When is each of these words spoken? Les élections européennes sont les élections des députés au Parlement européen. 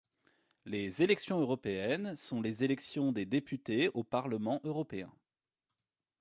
Les 0.65 1.03
élections 1.03 1.39
européennes 1.39 2.15
sont 2.15 2.41
les 2.41 2.63
élections 2.63 3.11
des 3.11 3.27
députés 3.27 3.91
au 3.93 4.03
Parlement 4.03 4.59
européen. 4.63 5.11